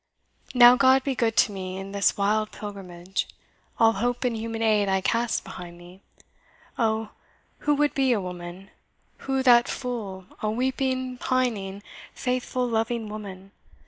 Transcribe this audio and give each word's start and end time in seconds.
Now 0.55 0.75
God 0.77 1.03
be 1.03 1.13
good 1.13 1.37
to 1.37 1.51
me 1.51 1.77
in 1.77 1.91
this 1.91 2.17
wild 2.17 2.51
pilgrimage! 2.51 3.27
All 3.77 3.91
hope 3.91 4.25
in 4.25 4.33
human 4.33 4.63
aid 4.63 4.89
I 4.89 4.99
cast 4.99 5.43
behind 5.43 5.77
me. 5.77 6.01
Oh, 6.75 7.11
who 7.59 7.75
would 7.75 7.93
be 7.93 8.11
a 8.11 8.19
woman? 8.19 8.71
who 9.29 9.43
that 9.43 9.67
fool, 9.69 10.25
A 10.41 10.49
weeping, 10.49 11.19
pining, 11.19 11.83
faithful, 12.15 12.67
loving 12.67 13.09
woman? 13.09 13.51